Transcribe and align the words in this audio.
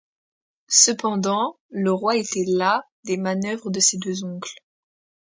Cependant, 0.71 1.59
le 1.69 1.91
roi 1.93 2.17
était 2.17 2.43
las 2.47 2.81
des 3.03 3.17
manœuvres 3.17 3.69
de 3.69 3.79
ses 3.79 3.99
deux 3.99 4.23
oncles. 4.25 4.57